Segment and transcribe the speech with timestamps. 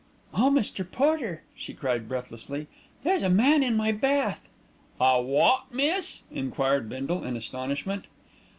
[0.33, 0.83] "Oh, Mr.
[0.91, 2.65] Porter!" she cried breathlessly,
[3.03, 4.49] "there's a man in my bath."
[4.99, 8.05] "A wot, miss?" enquired Bindle in astonishment.